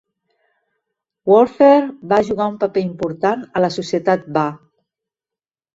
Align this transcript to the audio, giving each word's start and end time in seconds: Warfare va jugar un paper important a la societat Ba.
Warfare 1.33 2.09
va 2.15 2.19
jugar 2.31 2.49
un 2.53 2.59
paper 2.65 2.85
important 2.87 3.47
a 3.61 3.65
la 3.67 3.71
societat 3.79 4.29
Ba. 4.41 4.49